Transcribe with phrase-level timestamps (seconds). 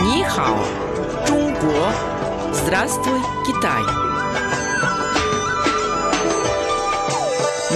[0.00, 0.58] Нихао,
[1.26, 1.92] Чунго,
[2.52, 3.82] Здравствуй, Китай.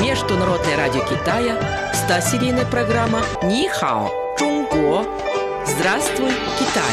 [0.02, 1.58] Международное радио Китая,
[1.92, 5.04] 100-серийная программа Нихао, Чунго,
[5.66, 6.92] Здравствуй, Китай.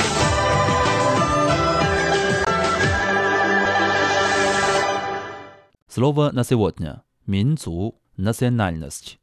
[5.87, 7.03] Слово на сегодня.
[7.25, 7.95] Минзу.
[8.15, 9.18] Национальность.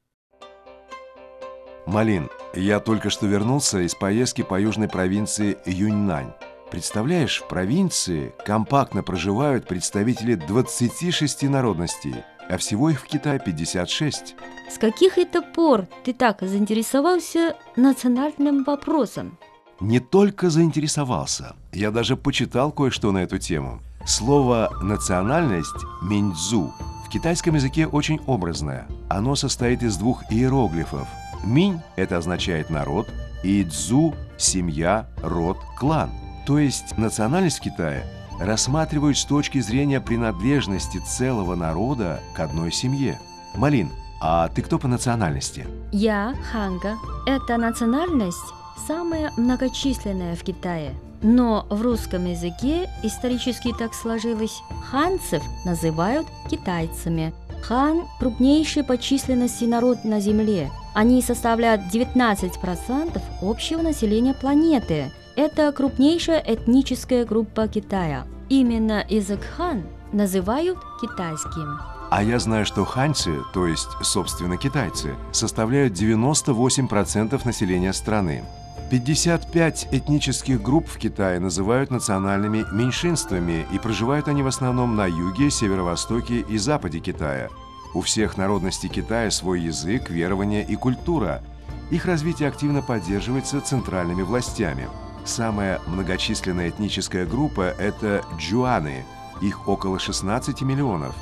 [1.86, 6.32] Малин, я только что вернулся из поездки по южной провинции Юньнань.
[6.70, 12.16] Представляешь, в провинции компактно проживают представители 26 народностей,
[12.50, 14.34] а всего их в Китае 56.
[14.68, 19.38] С каких это пор ты так заинтересовался национальным вопросом?
[19.78, 23.80] Не только заинтересовался, я даже почитал кое-что на эту тему.
[24.04, 26.72] Слово «национальность»– «миньцзу»
[27.06, 28.88] в китайском языке очень образное.
[29.08, 31.06] Оно состоит из двух иероглифов.
[31.44, 33.08] «Минь»– это означает «народ»,
[33.42, 36.10] и «цзу»– «семья», «род», «клан».
[36.46, 38.04] То есть национальность в Китае
[38.40, 43.18] рассматривают с точки зрения принадлежности целого народа к одной семье.
[43.54, 45.66] Малин, а ты кто по национальности?
[45.92, 46.96] Я ханга.
[47.26, 48.52] Эта национальность
[48.86, 50.94] самая многочисленная в Китае.
[51.22, 57.32] Но в русском языке исторически так сложилось, ханцев называют китайцами.
[57.62, 60.70] Хан– крупнейший по численности народ на Земле.
[60.94, 65.12] Они составляют 19% общего населения планеты.
[65.36, 68.24] Это крупнейшая этническая группа Китая.
[68.48, 71.78] Именно язык хан называют китайским.
[72.10, 78.44] А я знаю, что ханьцы, то есть, собственно, китайцы, составляют 98% населения страны.
[78.90, 85.50] 55 этнических групп в Китае называют национальными меньшинствами, и проживают они в основном на юге,
[85.50, 87.48] северо-востоке и западе Китая.
[87.94, 91.42] У всех народностей Китая свой язык, верование и культура.
[91.90, 94.86] Их развитие активно поддерживается центральными властями.
[95.24, 99.04] Самая многочисленная этническая группа– это джуаны,
[99.42, 101.16] их около 16 миллионов.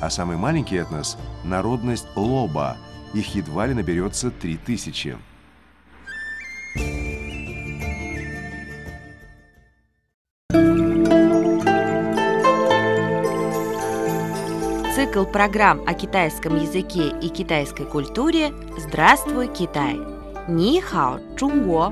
[0.00, 2.78] А самый маленький этнос– народность лоба,
[3.12, 5.18] их едва ли наберется 3000.
[15.10, 19.98] Цикл программ о китайском языке и китайской культуре «Здравствуй, Китай!»
[20.46, 21.90] Ни хао, Чунго!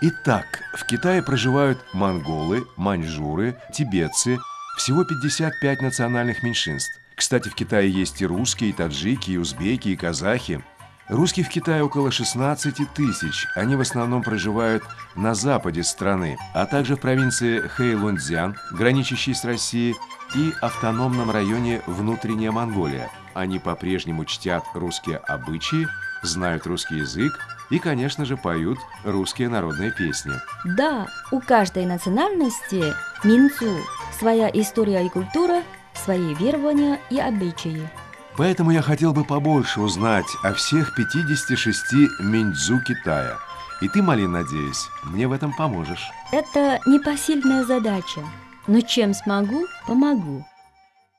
[0.00, 4.40] Итак, в Китае проживают монголы, маньчжуры, тибетцы,
[4.76, 6.90] всего 55 национальных меньшинств.
[7.14, 10.60] Кстати, в Китае есть и русские, и таджики, и узбеки, и казахи.
[11.08, 13.46] Русских в Китае около 16 тысяч.
[13.54, 14.82] Они в основном проживают
[15.14, 19.94] на западе страны, а также в провинции Хэйлунцзян, граничащей с Россией,
[20.34, 23.10] и автономном районе Внутренняя Монголия.
[23.34, 25.86] Они по-прежнему чтят русские обычаи,
[26.22, 27.38] знают русский язык
[27.70, 30.32] и, конечно же, поют русские народные песни.
[30.64, 32.82] Да, у каждой национальности
[33.22, 33.76] минцу
[34.18, 37.88] своя история и культура, свои верования и обычаи.
[38.36, 43.38] Поэтому я хотел бы побольше узнать о всех 56 миндзу Китая.
[43.80, 46.10] И ты, Малин, надеюсь, мне в этом поможешь.
[46.32, 48.22] Это непосильная задача,
[48.66, 50.44] но чем смогу, помогу.